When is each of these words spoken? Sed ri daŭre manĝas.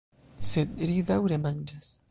Sed 0.51 0.81
ri 0.91 0.97
daŭre 1.13 1.41
manĝas. 1.47 1.95